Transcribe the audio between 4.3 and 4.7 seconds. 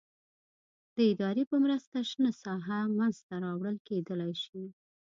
شي.